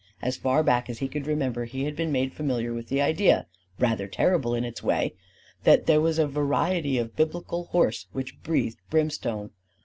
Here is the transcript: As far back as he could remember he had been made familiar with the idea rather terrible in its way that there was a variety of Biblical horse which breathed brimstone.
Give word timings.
As 0.19 0.35
far 0.35 0.63
back 0.63 0.89
as 0.89 0.97
he 0.97 1.07
could 1.07 1.27
remember 1.27 1.65
he 1.65 1.83
had 1.83 1.95
been 1.95 2.11
made 2.11 2.33
familiar 2.33 2.73
with 2.73 2.87
the 2.87 2.99
idea 3.03 3.45
rather 3.77 4.07
terrible 4.07 4.55
in 4.55 4.63
its 4.63 4.81
way 4.81 5.13
that 5.63 5.85
there 5.85 6.01
was 6.01 6.17
a 6.17 6.25
variety 6.25 6.97
of 6.97 7.15
Biblical 7.15 7.65
horse 7.65 8.07
which 8.11 8.41
breathed 8.41 8.77
brimstone. 8.89 9.51